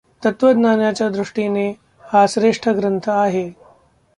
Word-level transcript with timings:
तत्त्वज्ञानाच्या 0.23 1.09
दृष्टीने 1.09 1.67
हा 2.03 2.25
श्रेष्ठ 2.29 2.69
ग्रंथ 2.69 3.09
आहे. 3.09 3.49